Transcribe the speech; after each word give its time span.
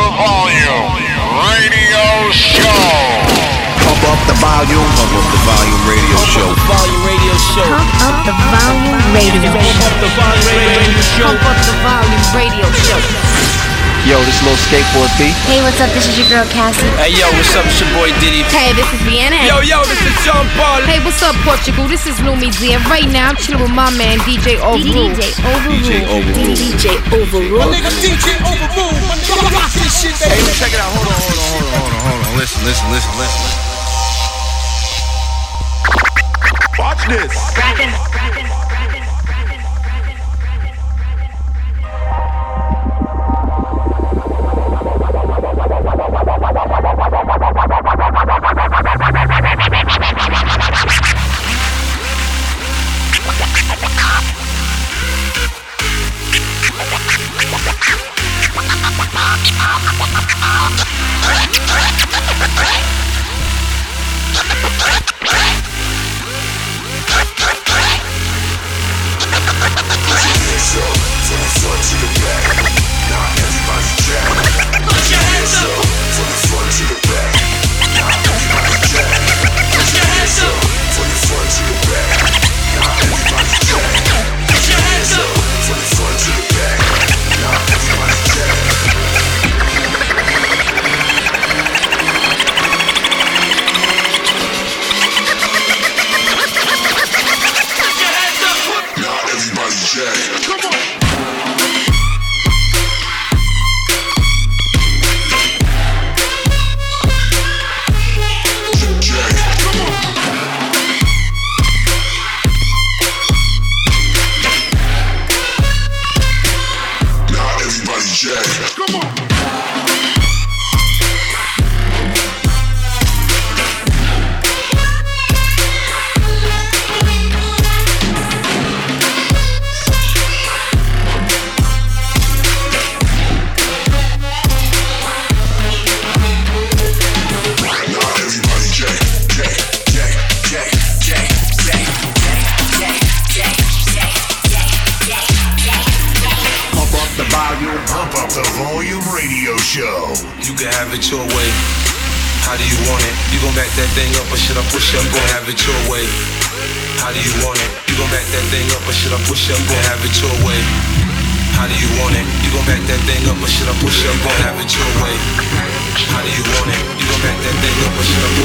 the 0.00 0.10
volume 0.16 0.96
radio 1.44 2.32
show. 2.32 2.84
Pump 3.84 4.02
up 4.08 4.20
the 4.24 4.36
volume. 4.40 4.88
Pump 4.96 5.12
up 5.12 5.26
the 5.28 5.40
volume 5.44 5.82
radio 5.84 6.18
show. 6.24 6.48
Volume 6.68 7.04
Radio 7.04 7.34
Show. 7.52 7.68
Pump 7.68 7.92
up 8.08 8.16
the 8.24 8.34
volume 8.48 8.96
radio. 9.12 9.40
show. 9.44 9.60
Pump 9.60 9.84
up 9.84 9.94
the 10.00 10.08
Volume 10.16 10.48
Radio 10.80 11.00
Show. 11.04 11.28
Pump 11.28 11.44
up 11.44 11.58
the 11.68 11.76
volume 11.84 12.24
radio 12.32 12.66
show. 12.88 13.69
Yo, 14.08 14.16
this 14.24 14.40
little 14.40 14.56
skateboard 14.56 15.12
beat. 15.20 15.36
Hey, 15.44 15.60
what's 15.60 15.76
up? 15.76 15.92
This 15.92 16.08
is 16.08 16.16
your 16.16 16.24
girl 16.32 16.48
Cassie. 16.48 16.88
Hey 16.96 17.12
yo, 17.12 17.28
what's 17.36 17.52
up? 17.52 17.68
It's 17.68 17.84
your 17.84 17.90
boy 17.92 18.08
Diddy. 18.16 18.40
Hey, 18.48 18.72
this 18.72 18.88
is 18.96 19.00
Vienna. 19.04 19.36
Yo 19.44 19.60
yo, 19.60 19.84
this 19.84 20.00
is 20.00 20.16
Sean 20.24 20.48
Paul. 20.56 20.80
Hey, 20.88 21.04
what's 21.04 21.20
up, 21.20 21.36
Portugal? 21.44 21.84
This 21.84 22.08
is 22.08 22.16
Lumi 22.24 22.48
Z, 22.48 22.72
and 22.72 22.80
right 22.88 23.04
now 23.12 23.28
I'm 23.28 23.36
chilling 23.36 23.60
with 23.60 23.76
my 23.76 23.92
man 24.00 24.16
DJ 24.24 24.56
Overrule. 24.56 25.12
DJ 25.12 25.36
Overrule. 25.44 25.84
DJ 25.84 26.00
Overrule. 26.08 26.56
DJ 26.56 26.96
Overrule. 27.12 27.68
Nigga 27.68 27.92
DJ 28.00 28.40
Overrule. 28.40 28.96
Rock 29.52 29.68
this 29.76 29.92
shit, 29.92 30.16
baby. 30.16 30.48
Hey, 30.48 30.56
check 30.56 30.72
it 30.72 30.80
out. 30.80 30.88
Hold 30.96 31.04
on, 31.04 31.20
hold 31.20 31.36
on, 31.36 31.44
hold 31.44 31.60
on, 31.60 31.76
hold 31.76 31.92
on, 31.92 32.00
hold 32.00 32.24
on. 32.24 32.40
Listen, 32.40 32.64
listen, 32.64 32.88
listen, 32.88 33.12
listen. 33.20 33.52
Watch 36.80 37.04
this. 37.04 37.36
Pump 37.52 38.49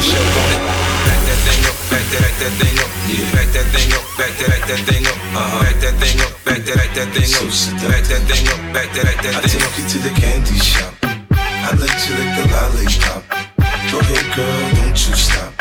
or 0.06 0.14
should 0.14 0.22
I 0.22 0.30
push 0.30 0.54
up? 0.54 0.62
Gon' 0.62 0.86
back 1.06 1.22
that 1.26 1.40
thing 1.46 1.62
up, 1.66 1.78
back 1.90 2.06
that, 2.06 2.22
back 2.22 2.36
that 2.38 2.54
thing 2.62 2.78
up. 2.78 2.92
Yeah, 3.10 3.26
back 3.34 3.50
that 3.54 3.68
thing 3.74 3.90
up, 3.94 4.04
back 4.18 4.34
that, 4.38 4.50
back 4.50 4.64
that 4.70 4.82
thing 4.86 5.06
up. 5.06 5.18
Uh-huh. 5.34 5.64
Back 5.64 5.78
that 5.82 5.96
thing 5.98 6.18
up, 6.22 6.32
back 6.46 6.62
that, 6.66 6.76
back 6.76 6.92
that 6.94 7.10
thing 7.16 7.32
up. 7.34 7.46
Back 7.90 8.04
that 8.06 8.22
thing 8.30 8.46
up, 8.46 8.60
back 8.74 8.90
that, 8.94 9.06
back 9.06 9.18
that 9.24 9.36
thing 9.50 9.62
up. 9.62 9.72
I 9.72 9.74
take 9.74 9.78
you 9.78 9.86
to 9.90 9.98
the 10.06 10.14
candy 10.14 10.60
shop. 10.60 10.94
I 11.32 11.70
let 11.82 11.96
you 12.06 12.14
lick 12.16 12.32
the 12.38 12.46
lollipop. 12.54 13.22
Go 13.92 14.00
ahead, 14.00 14.28
girl, 14.36 14.62
don't 14.78 14.94
you 14.94 15.16
stop. 15.16 15.55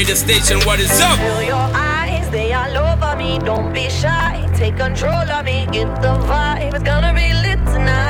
Radio 0.00 0.14
station. 0.14 0.58
What 0.60 0.80
is 0.80 0.98
up? 1.00 1.18
Your 1.46 1.68
eyes, 1.76 2.30
they 2.30 2.54
all 2.54 2.74
over 2.74 3.16
me. 3.16 3.38
Don't 3.38 3.70
be 3.70 3.90
shy, 3.90 4.48
take 4.56 4.76
control 4.78 5.28
of 5.36 5.44
me. 5.44 5.66
Get 5.70 5.94
the 6.00 6.14
vibe, 6.28 6.72
it's 6.74 6.82
gonna 6.82 7.12
be 7.12 7.34
lit 7.34 7.58
tonight. 7.66 8.09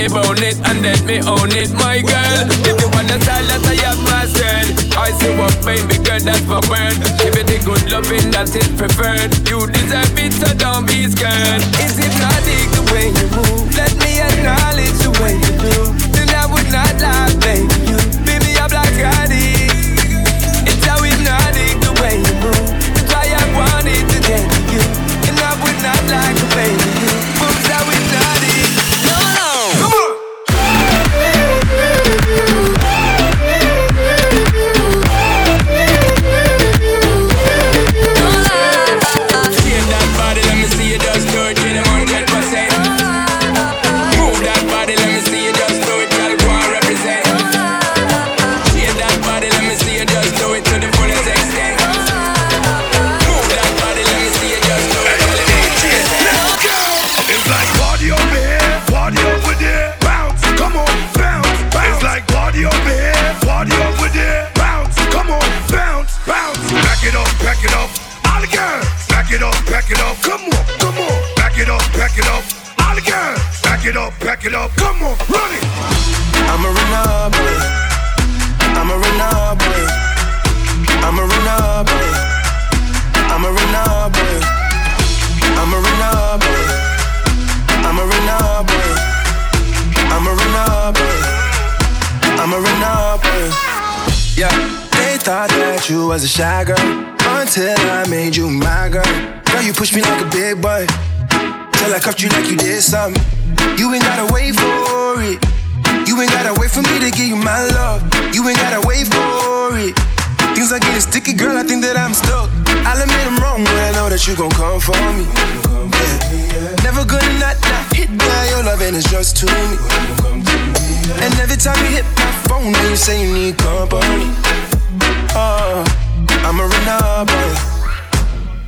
me 0.00 0.08
bone 0.08 0.40
it 0.40 0.56
and 0.64 0.80
let 0.80 1.04
me 1.04 1.20
own 1.28 1.52
it, 1.52 1.68
my 1.76 2.00
girl. 2.00 2.40
If 2.64 2.76
you 2.80 2.88
want 2.88 3.12
the 3.12 3.20
style 3.20 3.44
that 3.52 3.60
I 3.68 3.76
have 3.84 4.00
mastered, 4.08 4.96
I 4.96 5.12
see 5.20 5.32
what 5.36 5.52
baby 5.60 6.00
girl 6.00 6.20
that's 6.24 6.46
my 6.48 6.60
word. 6.72 6.96
Give 7.20 7.36
it 7.36 7.44
the 7.44 7.60
good 7.60 7.84
loving 7.92 8.32
that 8.32 8.48
is 8.48 8.68
preferred. 8.80 9.28
You 9.44 9.68
deserve 9.68 10.16
it, 10.16 10.32
so 10.32 10.48
don't 10.56 10.88
be 10.88 11.04
scared. 11.04 11.60
Is 11.84 12.00
it 12.00 12.14
not 12.16 12.40
the 12.48 12.82
way 12.96 13.12
you 13.12 13.28
move? 13.36 13.68
Let 13.76 13.92
me 14.00 14.24
acknowledge 14.24 14.96
the 15.04 15.12
way 15.20 15.36
you 15.36 15.52
do. 15.68 15.76
Then 16.16 16.32
I 16.32 16.48
would 16.48 16.68
not 16.72 16.96
lie, 16.96 17.36
baby. 17.44 17.68
You 17.84 17.98
beat 18.24 18.40
me 18.40 18.56
up 18.56 18.72
like 18.72 18.96
I 19.04 19.29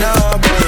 number 0.00 0.65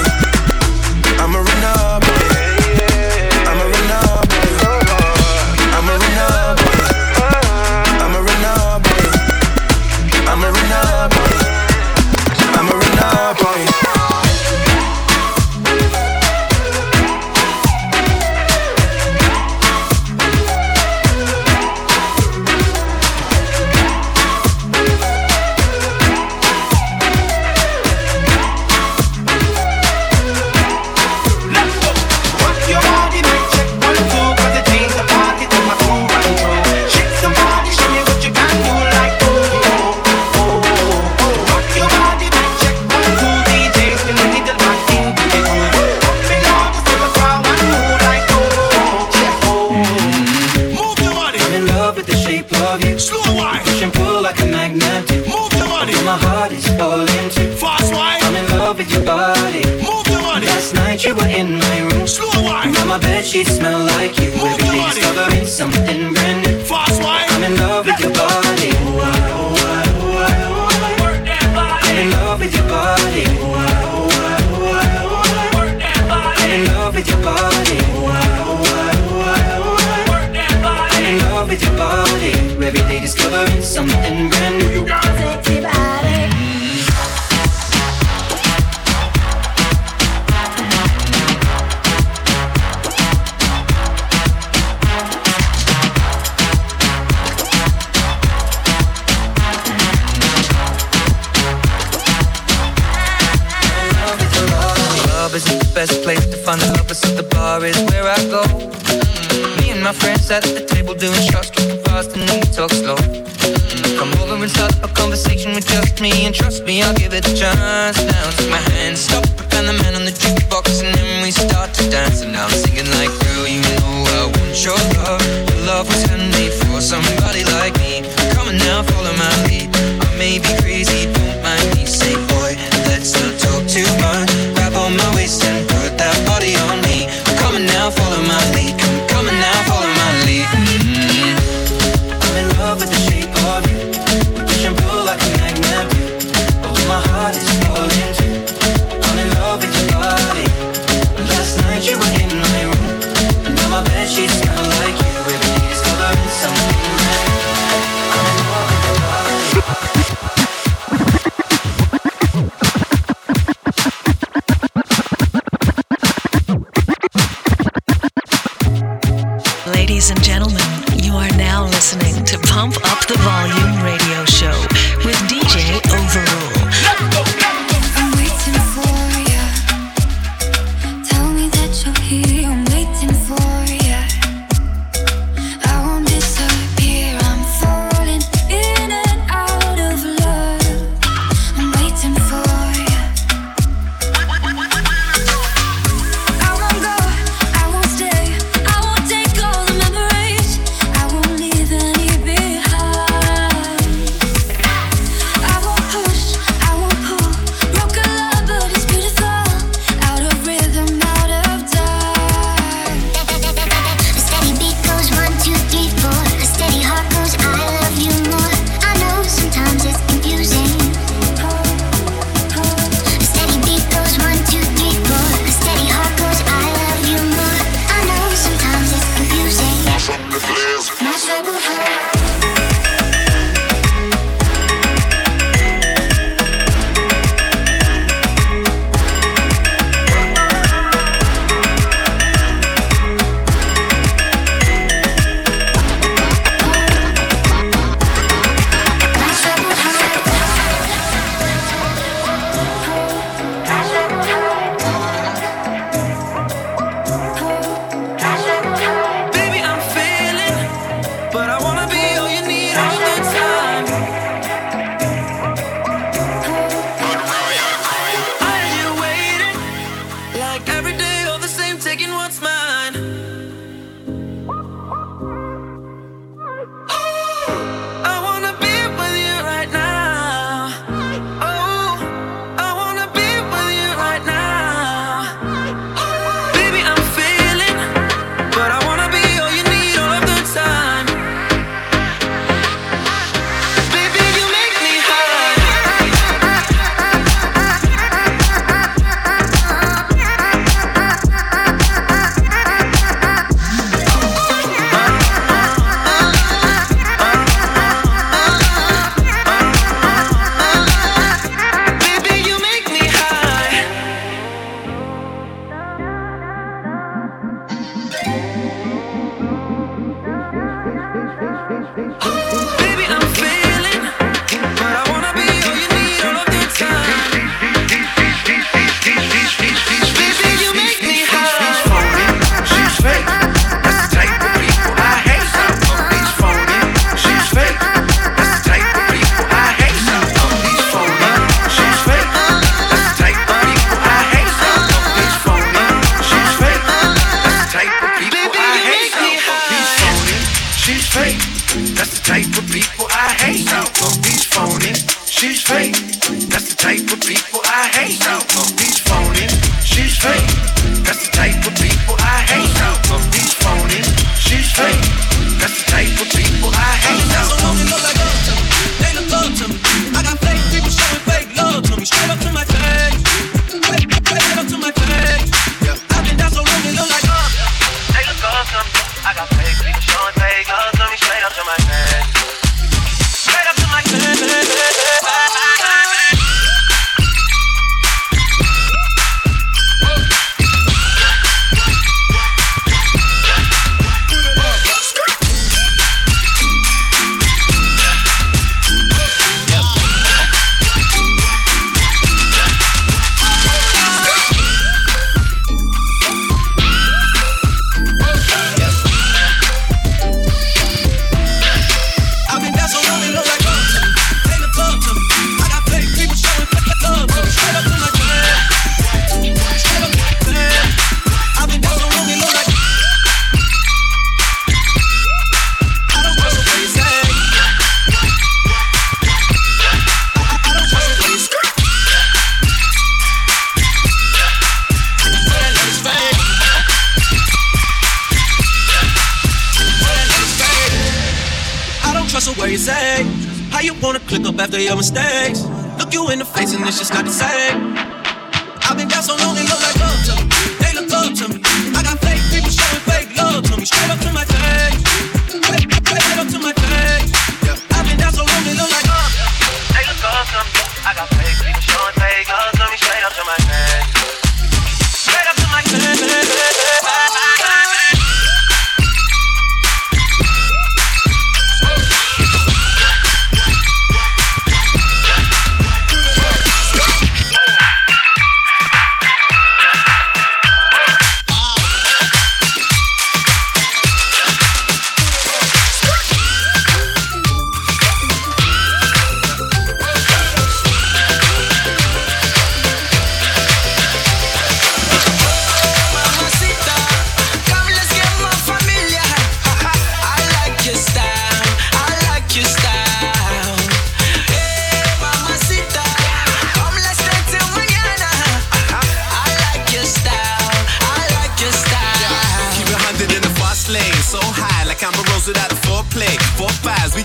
mistakes? 445.11 445.63
Look 445.97 446.13
you 446.13 446.29
in 446.29 446.39
the 446.39 446.45
face 446.45 446.73
and 446.73 446.85
it's 446.87 446.97
just 446.97 447.13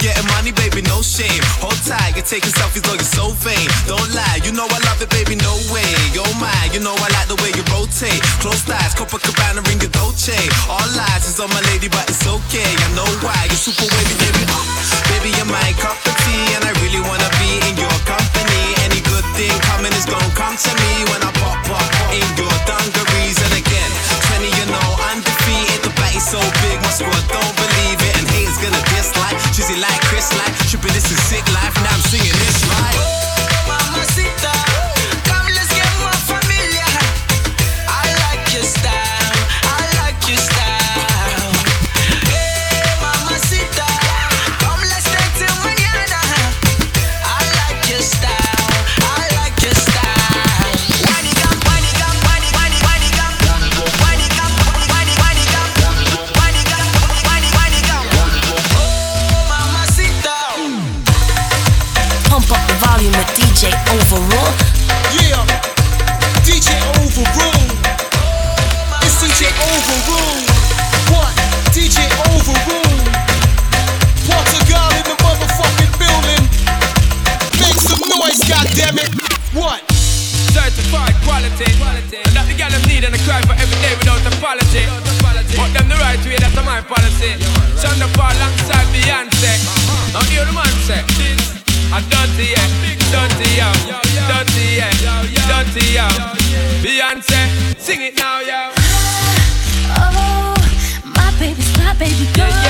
getting 0.05 0.29
money, 0.37 0.53
baby, 0.53 0.85
no 0.85 1.01
shame. 1.01 1.41
Hold 1.65 1.81
tight, 1.89 2.13
you're 2.13 2.29
taking 2.29 2.53
selfies, 2.53 2.85
though 2.85 2.93
you're 2.93 3.15
so 3.17 3.33
vain. 3.41 3.65
Don't 3.89 4.05
lie, 4.13 4.45
you 4.45 4.53
know 4.53 4.69
I 4.69 4.79
love 4.85 5.01
it, 5.01 5.09
baby, 5.09 5.33
no 5.41 5.57
way. 5.73 5.89
Oh 6.21 6.29
my, 6.37 6.53
you 6.77 6.81
know 6.85 6.93
I 6.93 7.09
like 7.17 7.29
the 7.33 7.41
way 7.41 7.49
you 7.57 7.65
rotate. 7.73 8.21
Close 8.45 8.69
eyes, 8.69 8.93
Copacabana, 8.93 9.65
ring 9.65 9.81
your 9.81 9.89
Dolce. 9.97 10.37
All 10.69 10.85
lies 10.93 11.25
is 11.25 11.41
on 11.41 11.49
my 11.49 11.63
lady, 11.73 11.89
but 11.89 12.05
it's 12.13 12.21
okay. 12.29 12.69
I 12.69 12.89
know 12.93 13.09
why, 13.25 13.49
you're 13.49 13.57
super 13.57 13.89
wavy, 13.89 14.17
baby. 14.21 14.45
Oh, 14.53 14.65
baby, 15.09 15.33
you're 15.41 15.49
my 15.49 15.73
cup 15.81 15.97
of 15.97 16.15
tea, 16.29 16.45
and 16.53 16.69
I 16.69 16.73
really 16.85 17.01
wanna 17.01 17.31
be 17.41 17.65
in 17.65 17.75
your 17.81 17.97
company. 18.05 18.63
Any 18.85 19.01
good 19.09 19.25
thing 19.33 19.57
coming 19.73 19.95
is 19.97 20.05
gonna 20.05 20.37
come 20.37 20.53
to 20.53 20.73
me 20.85 20.93
when 21.09 21.25
I 21.25 21.33
pop 21.41 21.65
pop 21.65 21.89
in 22.13 22.29
your 22.37 22.53
dungarees. 22.69 23.41
And 23.41 23.57
again, 23.57 23.91
20, 24.37 24.53
you 24.53 24.67
know, 24.69 24.89
undefeated. 25.17 25.81
The 25.81 25.93
body's 25.97 26.29
so 26.29 26.45
big, 26.61 26.77
my 26.85 26.93
squad 26.93 27.25
don't 27.33 27.57
believe 27.57 27.74
gonna 28.65 28.81
dislike, 28.97 29.37
cheesy 29.53 29.77
like 29.77 30.01
Chris 30.09 30.33
like. 30.41 30.55
Tripping, 30.69 30.95
this 30.97 31.11
is 31.13 31.21
sick 31.29 31.45
life, 31.53 31.75
now 31.85 31.93
I'm 31.93 32.01
singing 32.09 32.33
this 32.33 32.65
right. 32.73 32.97
Oh, 32.97 33.45
mamacita, 33.69 34.54
noise, 78.75 78.83
goddammit. 78.83 79.11
What? 79.55 79.83
Certified 80.53 81.15
quality. 81.25 81.71
And 82.27 82.35
that 82.35 82.47
the 82.47 82.55
girl 82.55 82.71
them 82.71 82.83
need 82.89 83.05
and 83.05 83.15
I 83.15 83.19
cry 83.23 83.41
for 83.43 83.55
every 83.55 83.79
day 83.83 83.95
without 83.99 84.23
apology. 84.27 84.87
But 85.57 85.73
them 85.75 85.89
the 85.89 85.97
right 85.97 86.19
way, 86.27 86.37
that's 86.39 86.55
my 86.65 86.81
policy. 86.83 87.39
Shine 87.79 87.99
the 87.99 88.09
bar 88.17 88.33
alongside 88.33 88.87
Beyonce. 88.91 89.55
Uh-huh. 89.55 90.19
Now 90.19 90.25
hear 90.31 90.45
the 90.45 90.53
man 90.53 90.75
say, 90.87 91.03
this 91.19 91.63
a 91.95 92.01
dirty 92.11 92.51
yeah, 92.51 92.67
dirty 93.13 93.49
yeah, 93.55 93.73
dirty 94.27 94.65
yeah, 94.75 94.91
dirty 95.47 95.85
yeah. 95.95 96.11
Beyonce, 96.83 97.79
sing 97.79 98.03
it 98.03 98.17
now, 98.17 98.41
yo. 98.41 98.73
Oh, 99.95 100.55
my 101.05 101.31
baby's 101.39 101.71
my 101.79 101.95
baby 101.95 102.27
girl. 102.35 102.64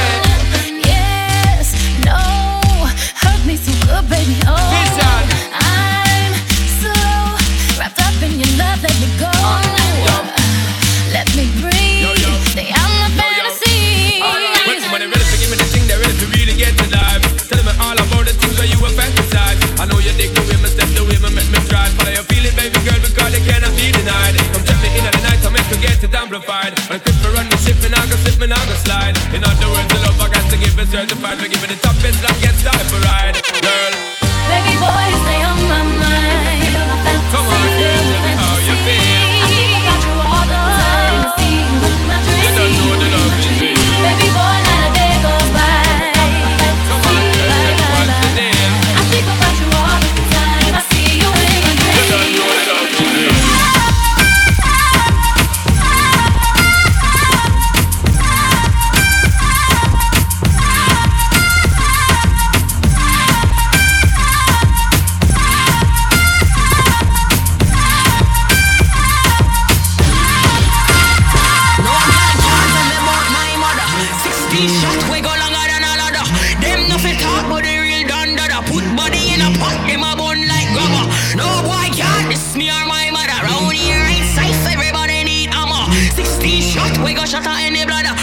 Amplified. 26.24 26.72
I 26.88 26.98
quit 26.98 27.14
for 27.20 27.30
run 27.36 27.48
the 27.50 27.56
ship, 27.60 27.76
me 27.84 27.88
now 27.92 28.00
go 28.08 28.16
slip, 28.24 28.40
me 28.40 28.46
now 28.46 28.64
go 28.64 28.74
slide. 28.80 29.12
In 29.36 29.44
other 29.44 29.68
words, 29.68 29.88
the 29.92 30.00
love 30.08 30.16
I 30.24 30.32
got 30.32 30.44
to 30.50 30.56
give 30.56 30.78
is 30.80 30.88
certified. 30.88 31.36
For 31.36 31.48
giving 31.48 31.68
the 31.68 31.76
top 31.84 31.96
best, 32.00 32.24
like 32.24 32.40
get 32.40 32.56
started 32.56 32.88
for 32.88 33.00
ride. 33.04 33.36
Girl, 33.60 33.93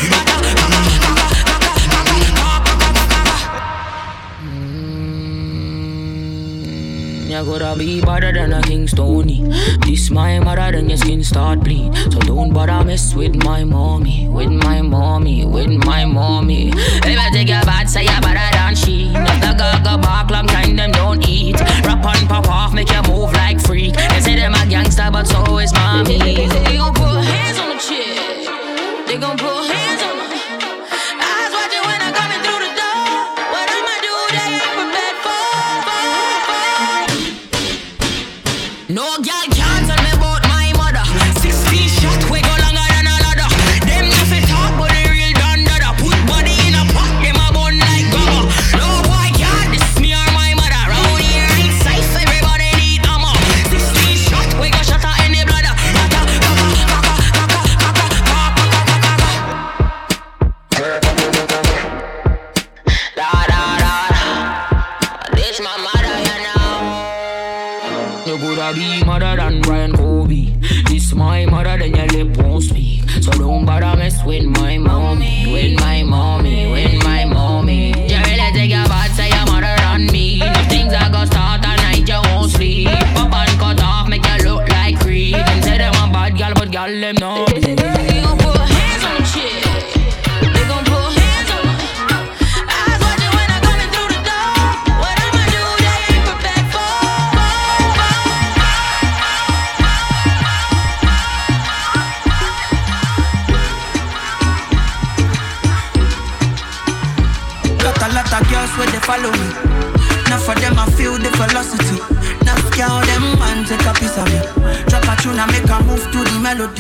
kaka, 0.10 0.42
kaka, 1.46 1.74
kaka, 1.92 2.76
kaka, 2.76 3.06
kaka. 3.10 3.62
You 7.30 7.46
gotta 7.46 7.78
be 7.78 8.02
better 8.02 8.32
than 8.34 8.54
a 8.54 8.62
King 8.62 8.88
Stony. 8.88 9.44
This 9.86 10.10
my 10.10 10.40
mother, 10.40 10.72
then 10.72 10.90
your 10.90 10.98
skin 10.98 11.24
start 11.24 11.62
bleed. 11.62 11.94
So 12.12 12.20
don't 12.20 12.52
bother 12.54 12.84
mess 12.84 13.16
with 13.16 13.36
my 13.44 13.64
mommy, 13.64 14.28
with 14.28 14.50
my 14.52 14.82
mommy, 14.82 15.46
with 15.46 15.70
my 15.86 16.06
mommy. 16.06 16.72
If 16.76 17.20
I 17.20 17.30
take 17.32 17.48
your 17.50 17.62
bad, 17.62 17.90
say 17.90 18.04
you're 18.04 18.22
better 18.22 18.58
than 18.58 18.76
she. 18.76 19.12
Not 19.14 19.40
the 19.42 19.54
gaga 19.58 19.98
back, 20.02 20.30
long 20.30 20.48
time 20.48 20.76
them 20.76 20.92
don't 20.92 21.28
eat. 21.28 21.60
Rap 21.86 22.04
on 22.06 22.28
pop 22.28 22.48
off, 22.50 22.74
make 22.74 22.92
you 22.92 23.02
move 23.04 23.32
like 23.34 23.60
freak. 23.62 23.94
They 23.96 24.22
say 24.22 24.36
them 24.36 24.54
a 24.54 24.66
gangster, 24.68 25.10
but 25.12 25.26
so 25.28 25.58
is 25.60 25.72
mommy. 25.74 26.18
Gon' 26.20 26.94
put 26.94 27.24
hands 27.24 27.60
on. 27.60 27.71
They 29.12 29.18
gon' 29.18 29.38
put 29.38 29.66
hands 29.68 30.04
on 30.04 30.11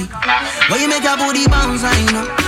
Why 0.09 0.77
you 0.79 0.87
make 0.87 1.03
your 1.03 1.17
booty 1.17 1.47
bounce, 1.47 1.83
I 1.83 2.11
know. 2.11 2.40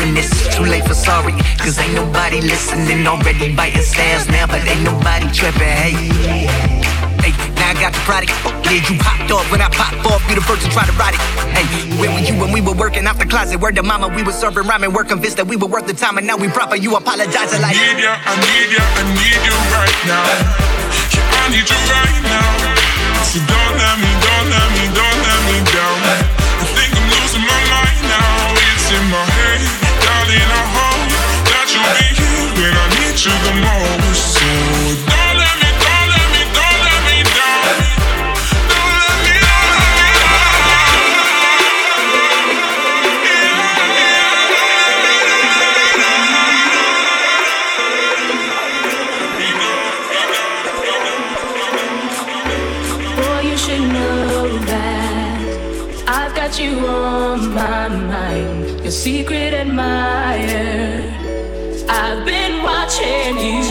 hearing 0.00 0.14
this, 0.14 0.30
it's 0.32 0.56
too 0.56 0.64
late 0.64 0.84
for 0.84 0.94
sorry. 0.94 1.32
Cause 1.58 1.78
ain't 1.78 1.94
nobody 1.94 2.40
listening 2.40 3.06
already 3.06 3.54
biting 3.54 3.82
sales 3.82 4.28
now, 4.28 4.46
but 4.46 4.66
ain't 4.66 4.82
nobody 4.82 5.28
tripping, 5.32 5.60
hey. 5.60 5.92
Hey, 7.20 7.32
now 7.60 7.70
I 7.70 7.74
got 7.76 7.92
the 7.92 8.00
product. 8.08 8.32
Yeah, 8.64 8.80
you 8.80 8.96
popped 8.98 9.30
off 9.30 9.44
when 9.52 9.60
I 9.60 9.68
popped 9.68 10.00
off. 10.06 10.24
You 10.28 10.36
the 10.36 10.40
first 10.40 10.64
to 10.64 10.70
try 10.70 10.86
to 10.86 10.92
ride 10.96 11.14
it. 11.14 11.20
Hey, 11.52 11.66
where 12.00 12.08
were 12.08 12.24
you 12.24 12.34
when 12.40 12.52
we 12.52 12.60
were 12.60 12.72
working 12.72 13.06
out 13.06 13.18
the 13.18 13.26
closet? 13.26 13.60
Where 13.60 13.72
the 13.72 13.82
mama, 13.82 14.08
we 14.08 14.22
were 14.22 14.32
serving 14.32 14.64
rhyming. 14.64 14.92
We're 14.92 15.04
convinced 15.04 15.36
that 15.36 15.46
we 15.46 15.56
were 15.56 15.68
worth 15.68 15.86
the 15.86 15.92
time, 15.92 16.16
and 16.16 16.26
now 16.26 16.36
we 16.36 16.48
proper. 16.48 16.76
You 16.76 16.96
apologizing 16.96 17.60
like. 17.60 17.76
I 17.76 17.92
need 17.92 18.00
ya, 18.00 18.16
I 18.16 18.34
need 18.40 18.68
ya, 18.72 18.82
I 18.96 19.02
need 19.20 19.40
you 19.44 19.56
right 19.68 20.00
now. 20.08 20.24
Yeah, 21.12 21.44
I 21.44 21.46
need 21.52 21.68
you 21.68 21.80
right 21.92 22.20
now. 22.24 22.48
So 23.28 23.38
don't 23.44 23.74
let 23.76 23.96
me, 24.00 24.10
don't 24.24 24.48
let 24.48 24.68
me, 24.72 24.84
don't 24.96 25.20
let 25.28 25.40
me 25.44 25.56
down. 25.68 25.98
I 26.56 26.64
think 26.72 26.88
I'm 26.96 27.04
losing 27.04 27.44
my 27.44 27.60
mind 27.68 28.00
now 28.08 28.39
in 28.92 29.04
my 29.10 29.22
head, 29.22 29.62
darling. 30.02 30.50
I 30.50 30.64
hope 30.74 31.10
that 31.46 31.66
you'll 31.70 31.94
be 31.94 32.08
here 32.18 32.50
when 32.58 32.74
I 32.74 32.86
need 32.98 33.16
you 33.22 33.34
the 33.46 33.54
most. 33.62 34.34
So 34.34 35.29
secret 58.90 59.54
admirer. 59.54 61.02
I've 61.88 62.24
been 62.24 62.62
watching 62.62 63.38
you. 63.38 63.69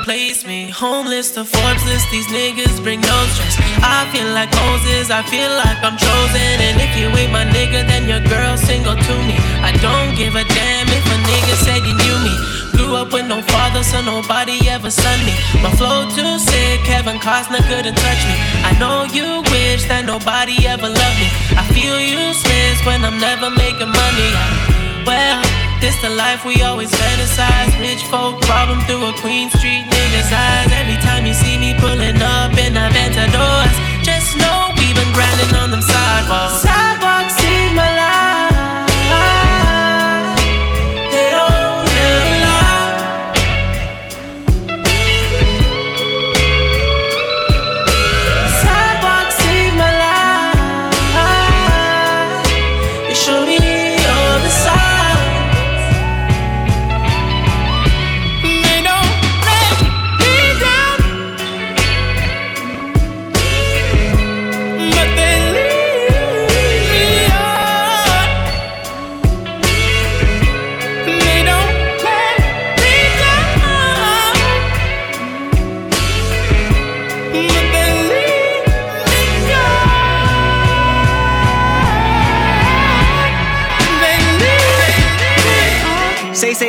Replace 0.00 0.46
me. 0.46 0.70
Homeless 0.70 1.30
to 1.32 1.44
Forbes 1.44 1.84
these 2.10 2.26
niggas 2.28 2.82
bring 2.82 3.00
no 3.00 3.18
stress. 3.34 3.56
I 3.82 4.08
feel 4.12 4.28
like 4.32 4.50
Moses, 4.54 5.10
I 5.10 5.22
feel 5.22 5.50
like 5.50 5.78
I'm 5.82 5.96
chosen. 5.96 6.54
And 6.66 6.80
if 6.80 6.92
you 6.98 7.08
ain't 7.18 7.32
my 7.32 7.44
nigga, 7.44 7.86
then 7.86 8.08
your 8.08 8.22
girl 8.28 8.56
single 8.56 8.96
to 8.96 9.14
me. 9.26 9.36
I 9.62 9.72
don't 9.80 10.14
give 10.14 10.34
a 10.34 10.44
damn 10.44 10.88
if 10.88 11.04
a 11.06 11.18
nigga 11.30 11.54
said 11.64 11.82
he 11.82 11.92
knew 11.92 12.18
me. 12.22 12.34
Grew 12.76 12.94
up 12.94 13.12
with 13.12 13.26
no 13.26 13.42
father, 13.42 13.82
so 13.82 14.00
nobody 14.02 14.58
ever 14.68 14.90
son 14.90 15.18
me. 15.26 15.34
My 15.62 15.70
flow 15.74 16.06
too 16.14 16.38
sick, 16.38 16.80
Kevin 16.84 17.18
Costner 17.18 17.62
couldn't 17.66 17.96
touch 17.96 18.22
me. 18.28 18.36
I 18.62 18.72
know 18.78 19.04
you 19.10 19.42
wish 19.50 19.84
that 19.90 20.04
nobody 20.06 20.66
ever 20.66 20.88
loved 20.88 21.18
me. 21.18 21.28
I 21.58 21.64
feel 21.74 21.98
useless 21.98 22.78
when 22.86 23.04
I'm 23.04 23.18
never 23.18 23.50
making 23.50 23.90
money. 23.90 24.67
Well, 25.08 25.40
this 25.80 25.96
the 26.02 26.10
life 26.10 26.44
we 26.44 26.60
always 26.60 26.90
fantasize. 26.92 27.72
Rich 27.80 28.04
folk 28.12 28.42
problem 28.42 28.78
through 28.84 29.08
a 29.08 29.12
Queen 29.24 29.48
Street 29.48 29.88
nigga's 29.88 30.30
eyes. 30.30 30.68
Every 30.70 31.00
time 31.00 31.24
you 31.24 31.32
see 31.32 31.56
me 31.56 31.72
pulling 31.80 32.20
up 32.20 32.52
in 32.58 32.74
Aventadors, 32.76 33.72
just 34.04 34.36
know 34.36 34.68
we 34.76 34.92
been 34.92 35.10
grinding 35.16 35.56
on 35.56 35.70
them 35.70 35.80
sidewalks. 35.80 36.60
Sidewalks 36.60 37.07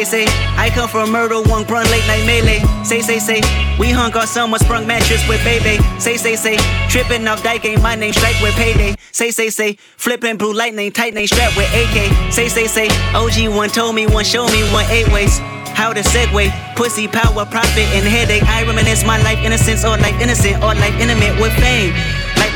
Say, 0.10 0.26
I 0.57 0.72
come 0.74 0.89
from 0.89 1.12
murder, 1.12 1.39
one 1.39 1.66
grunt, 1.66 1.88
late 1.91 2.01
night 2.07 2.26
melee. 2.26 2.66
Say, 2.84 3.01
say, 3.01 3.20
say, 3.20 3.41
we 3.78 3.91
hung 3.91 4.12
our 4.16 4.26
summer 4.26 4.57
sprung 4.57 4.88
mattress 4.88 5.22
with 5.30 5.38
baby. 5.43 5.78
Say, 5.99 6.18
say, 6.18 6.36
say, 6.36 6.57
tripping 6.89 7.28
off 7.28 7.43
dyke 7.43 7.64
ain't 7.66 7.84
my 7.84 7.93
name, 7.93 8.14
strike 8.14 8.41
with 8.41 8.55
payday. 8.55 8.95
Say, 9.12 9.30
say, 9.30 9.51
say, 9.51 9.78
flipping 9.97 10.38
blue 10.38 10.51
lightning, 10.51 10.91
tight 10.91 11.14
name 11.14 11.28
strap 11.28 11.55
with 11.55 11.70
AK. 11.76 12.34
Say, 12.34 12.47
say, 12.47 12.66
say, 12.66 12.88
OG 13.14 13.55
one 13.55 13.70
told 13.70 13.93
me, 13.93 14.07
one 14.07 14.26
show 14.26 14.47
me, 14.47 14.64
one 14.74 14.86
eight 14.89 15.07
ways. 15.14 15.38
How 15.78 15.93
to 15.93 16.01
segue, 16.01 16.76
pussy 16.76 17.07
power, 17.07 17.45
profit, 17.45 17.86
and 17.93 18.03
headache. 18.03 18.41
I 18.49 18.64
reminisce 18.66 19.05
my 19.05 19.22
life 19.22 19.38
innocence 19.45 19.86
or 19.86 19.95
life 19.97 20.20
innocent 20.20 20.55
or 20.64 20.74
life 20.74 20.99
intimate 20.99 21.39
with 21.39 21.53
fame. 21.62 21.93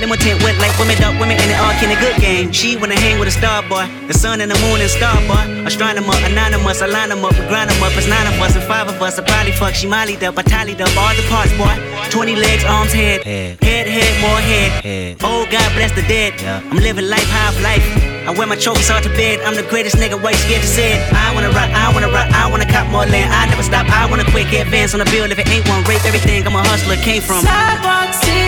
Like 0.04 0.20
limited 0.20 0.44
with 0.44 0.60
like 0.60 0.76
women, 0.76 1.00
dark 1.00 1.16
women, 1.16 1.40
and 1.40 1.48
it 1.48 1.56
all 1.64 1.72
in 1.80 1.88
a 1.88 1.96
good 1.96 2.20
game. 2.20 2.52
She 2.52 2.76
wanna 2.76 3.00
hang 3.00 3.20
with 3.20 3.30
a 3.30 3.32
star 3.32 3.64
boy, 3.64 3.88
the 4.06 4.14
sun 4.14 4.42
and 4.42 4.52
the 4.52 4.60
moon 4.60 4.84
and 4.84 4.92
star 4.92 5.16
boy. 5.32 5.64
Astronomer, 5.64 6.12
anonymous, 6.28 6.82
I 6.82 6.88
line 6.88 7.08
them 7.08 7.24
up, 7.24 7.32
we 7.40 7.48
grind 7.48 7.72
them 7.72 7.80
up. 7.80 7.96
It's 7.96 8.04
nine 8.12 8.28
of 8.28 8.36
us 8.36 8.54
and 8.54 8.66
five 8.68 8.90
of 8.90 9.02
us. 9.02 9.18
I 9.18 9.24
probably 9.24 9.54
fuck, 9.54 9.74
she 9.74 9.88
mollied 9.88 10.22
up, 10.28 10.38
I 10.38 10.44
tallied 10.44 10.82
up 10.82 10.92
all 11.00 11.16
the 11.16 11.24
parts, 11.32 11.56
boy. 11.56 11.72
20 12.12 12.36
legs, 12.36 12.66
arms, 12.66 12.92
head, 12.92 13.24
head, 13.24 13.64
head, 13.64 14.12
more 14.20 14.44
head. 14.44 15.16
Oh, 15.24 15.48
God 15.48 15.72
bless 15.72 15.96
the 15.96 16.04
dead. 16.04 16.36
I'm 16.44 16.84
living 16.84 17.08
life, 17.08 17.30
half 17.32 17.56
life. 17.64 17.88
I 18.28 18.36
wear 18.36 18.46
my 18.46 18.60
trophies 18.60 18.92
out 18.92 19.04
to 19.04 19.10
bed. 19.16 19.40
I'm 19.48 19.56
the 19.56 19.64
greatest 19.64 19.96
nigga, 19.96 20.22
white 20.22 20.36
scared 20.36 20.64
to 20.64 20.68
say 20.68 21.00
it. 21.00 21.14
I 21.16 21.34
wanna 21.34 21.56
rock, 21.56 21.72
I 21.72 21.88
wanna 21.96 22.12
rock, 22.12 22.28
I 22.36 22.52
wanna 22.52 22.68
cop 22.68 22.92
more 22.92 23.08
land. 23.08 23.32
I 23.32 23.48
never 23.48 23.64
stop, 23.64 23.88
I 23.88 24.04
wanna 24.12 24.28
quick 24.36 24.52
advance 24.52 24.94
on 24.94 25.00
the 25.00 25.08
bill. 25.16 25.32
If 25.32 25.40
it 25.40 25.48
ain't 25.48 25.64
one, 25.70 25.84
rape 25.88 26.04
everything. 26.04 26.44
I'm 26.46 26.56
a 26.56 26.60
hustler, 26.60 26.98
came 26.98 27.22
from. 27.22 27.40
Sidewalk 27.40 28.12
city. 28.14 28.44